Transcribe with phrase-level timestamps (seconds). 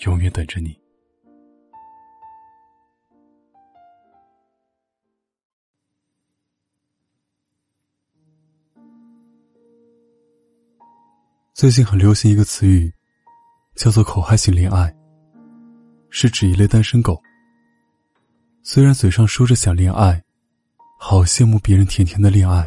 [0.00, 0.78] 永远等着你。
[11.52, 12.90] 最近很流行一个词语，
[13.74, 14.94] 叫做“口嗨型恋爱”，
[16.08, 17.20] 是指一类单身狗。
[18.62, 20.22] 虽然嘴上说着想恋爱，
[20.98, 22.66] 好羡慕别人甜甜的恋爱，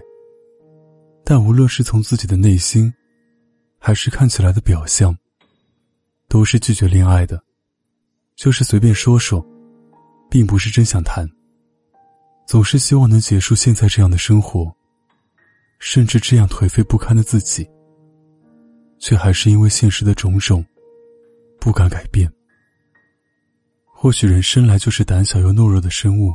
[1.26, 2.94] 但无论是从自己的内心，
[3.80, 5.18] 还是看起来的表象。
[6.34, 7.40] 都是拒绝恋爱的，
[8.36, 9.46] 就是随便说说，
[10.32, 11.30] 并不是真想谈。
[12.48, 14.76] 总是希望能结束现在这样的生活，
[15.78, 17.70] 甚至这样颓废不堪的自己，
[18.98, 20.66] 却还是因为现实的种种，
[21.60, 22.28] 不敢改变。
[23.86, 26.34] 或许人生来就是胆小又懦弱的生物，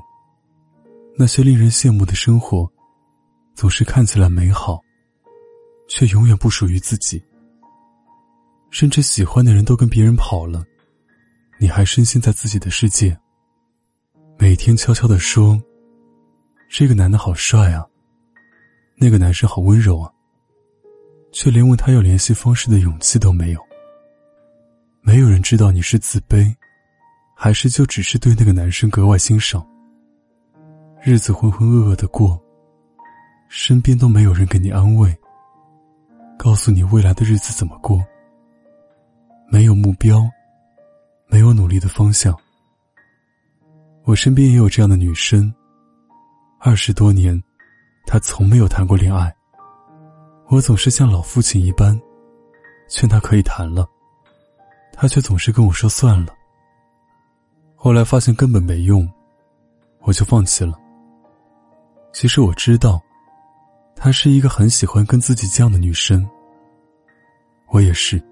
[1.16, 2.70] 那些令人羡慕的生活，
[3.56, 4.80] 总是看起来美好，
[5.88, 7.20] 却永远不属于自己。
[8.70, 10.64] 甚至喜欢的人都跟别人跑了，
[11.58, 13.18] 你还深陷在自己的世界。
[14.38, 15.60] 每天悄悄的说
[16.70, 17.84] ：“这个男的好帅啊，
[18.96, 20.12] 那个男生好温柔啊。”
[21.30, 23.60] 却连问他要联系方式的勇气都没有。
[25.02, 26.54] 没有人知道你是自卑，
[27.36, 29.66] 还是就只是对那个男生格外欣赏。
[31.02, 32.40] 日子浑浑噩噩的过，
[33.48, 35.14] 身边都没有人给你安慰，
[36.38, 38.02] 告诉你未来的日子怎么过。
[39.50, 40.28] 没有目标，
[41.26, 42.36] 没有努力的方向。
[44.04, 45.52] 我身边也有这样的女生。
[46.60, 47.42] 二十多年，
[48.06, 49.34] 她从没有谈过恋爱。
[50.48, 51.98] 我总是像老父亲一般，
[52.88, 53.88] 劝她可以谈了，
[54.92, 56.34] 她却总是跟我说算了。
[57.74, 59.08] 后来发现根本没用，
[60.00, 60.78] 我就放弃了。
[62.12, 63.00] 其实我知道，
[63.96, 66.28] 她是一个很喜欢跟自己犟的女生。
[67.68, 68.22] 我也是。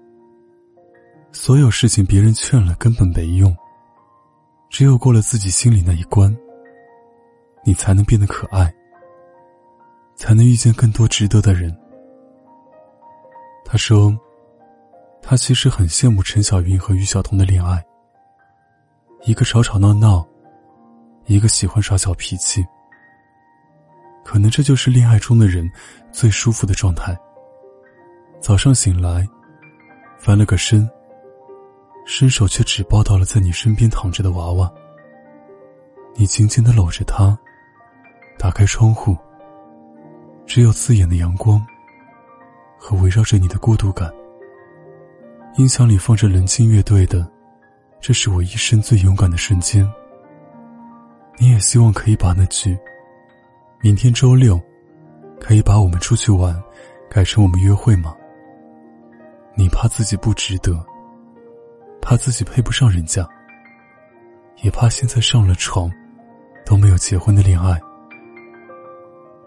[1.37, 3.55] 所有事情别人劝了根本没用，
[4.69, 6.35] 只有过了自己心里那一关，
[7.63, 8.73] 你才能变得可爱，
[10.15, 11.73] 才能遇见更多值得的人。
[13.63, 14.17] 他说，
[15.21, 17.85] 他其实很羡慕陈小云和于晓彤的恋爱，
[19.23, 20.27] 一个吵吵闹闹，
[21.27, 22.65] 一个喜欢耍小脾气。
[24.25, 25.71] 可能这就是恋爱中的人
[26.11, 27.15] 最舒服的状态。
[28.41, 29.25] 早上醒来，
[30.17, 30.89] 翻了个身。
[32.09, 34.73] 伸手却只抱到了在你身边躺着的娃娃。
[36.15, 37.37] 你紧紧的搂着他，
[38.39, 39.15] 打开窗户，
[40.45, 41.63] 只有刺眼的阳光
[42.79, 44.09] 和围绕着你的孤独感。
[45.57, 47.19] 音响里放着冷清乐队的
[47.99, 49.85] 《这是我一生最勇敢的瞬间》。
[51.37, 52.75] 你也希望可以把那句
[53.83, 54.59] “明天周六，
[55.41, 56.57] 可以把我们出去玩”
[57.11, 58.15] 改成“我们约会吗？”
[59.55, 60.73] 你怕自己不值得。
[62.07, 63.27] 怕自己配不上人家，
[64.63, 65.91] 也怕现在上了床
[66.65, 67.77] 都没有结婚的恋爱。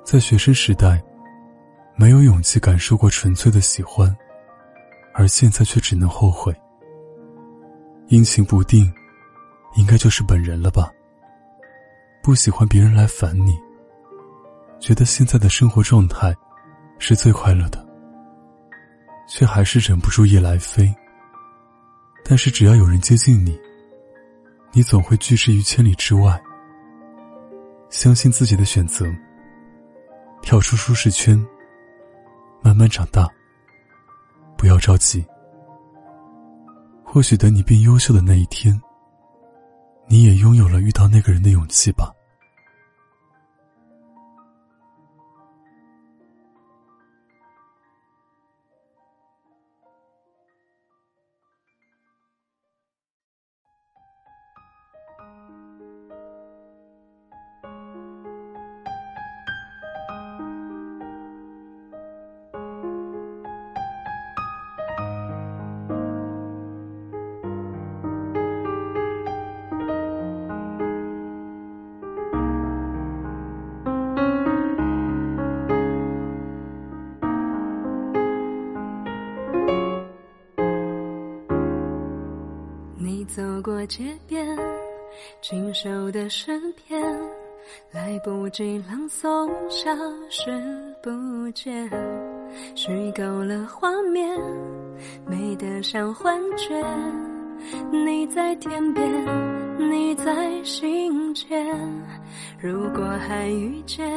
[0.05, 1.03] 在学生时代，
[1.97, 4.15] 没有勇气感受过纯粹的喜欢，
[5.15, 6.55] 而现在却只能后悔。
[8.09, 8.93] 阴晴不定，
[9.77, 10.93] 应该就是本人了吧？
[12.23, 13.59] 不喜欢别人来烦你，
[14.79, 16.37] 觉得现在的生活状态
[16.99, 17.83] 是最快乐的，
[19.27, 20.95] 却还是忍不住夜来飞。
[22.25, 23.59] 但是只要有人接近你，
[24.73, 26.41] 你总会拒之于千里之外。
[27.89, 29.05] 相信自己的选择，
[30.43, 31.37] 跳出舒适圈，
[32.63, 33.29] 慢慢长大。
[34.57, 35.25] 不要着急，
[37.03, 38.81] 或许等你变优秀的那一天，
[40.07, 42.13] 你也拥有了遇到那个人的勇气吧。
[83.61, 84.47] 过街边，
[85.41, 87.03] 经手的诗篇，
[87.91, 89.91] 来不及朗诵，消
[90.29, 90.51] 失
[91.03, 91.11] 不
[91.51, 91.91] 见，
[92.75, 94.39] 虚构了画面，
[95.27, 96.83] 美得像幻觉。
[97.93, 99.05] 你在天边，
[99.91, 101.67] 你在心间。
[102.59, 104.09] 如果还遇见，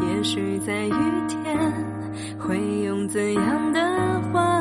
[0.00, 0.92] 也许在雨
[1.28, 1.58] 天，
[2.38, 3.80] 会用怎样的
[4.30, 4.51] 话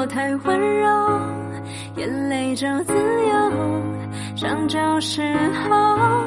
[0.00, 0.88] 拥抱太温柔，
[1.96, 3.52] 眼泪就自由。
[4.34, 5.20] 像旧时
[5.68, 6.24] 候，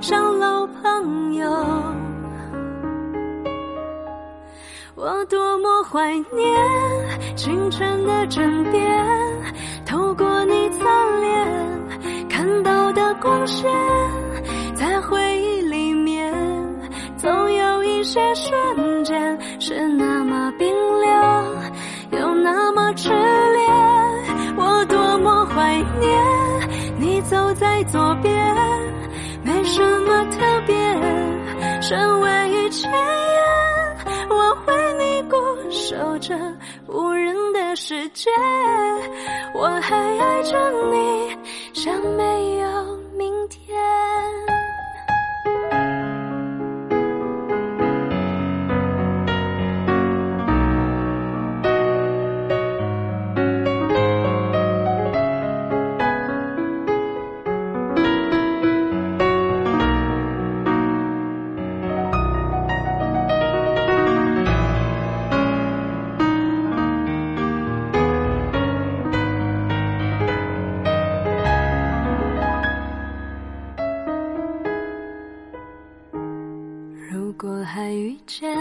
[0.00, 1.48] 像老朋友。
[4.96, 9.06] 我多么怀念清晨的枕边，
[9.86, 10.84] 透过你侧
[11.20, 13.70] 脸看到的光线，
[14.74, 16.34] 在回忆里面，
[17.16, 19.38] 总有一些瞬间
[22.94, 24.56] 痴恋。
[24.56, 26.22] 我多么怀念
[26.98, 28.34] 你走在左边，
[29.42, 30.74] 没什么特别，
[31.80, 33.00] 身为一千年，
[34.28, 35.36] 我为你固。
[35.70, 36.36] 守着
[36.86, 38.30] 无人的世界，
[39.54, 41.36] 我还爱着你，
[41.72, 42.51] 像没
[77.42, 78.56] 如果还遇见，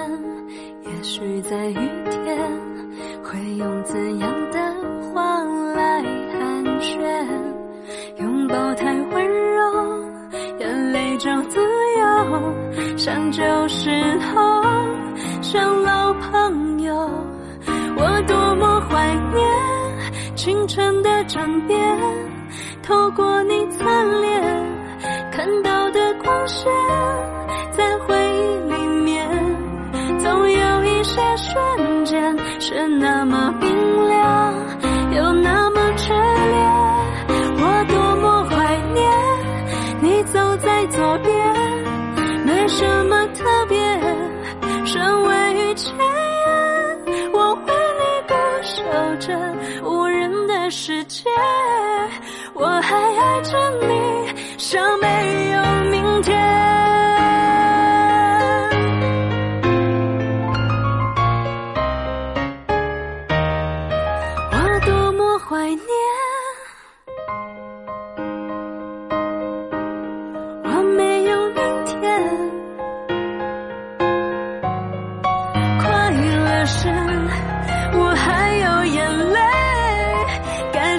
[0.81, 1.75] 也许在雨
[2.10, 2.36] 天，
[3.24, 4.60] 会用怎样的
[5.13, 5.44] 话
[5.75, 6.01] 来
[6.33, 6.98] 寒暄？
[8.18, 9.24] 拥抱太温
[9.54, 10.04] 柔，
[10.57, 11.60] 眼泪就自
[12.00, 13.92] 由，像旧时
[14.33, 14.63] 候，
[15.44, 17.07] 像老朋友。
[17.95, 21.77] 我多么怀念清晨的枕边，
[22.81, 23.84] 透过你侧
[24.22, 24.42] 脸
[25.31, 26.72] 看到的光线，
[42.72, 43.78] 什么特别。
[44.86, 48.34] 身为前缘，我为你不
[48.64, 48.82] 守
[49.20, 49.38] 着
[49.84, 51.30] 无人的世界。
[52.54, 53.58] 我还爱着
[53.88, 56.71] 你，像没有明天。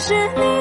[0.02, 0.51] 是，你。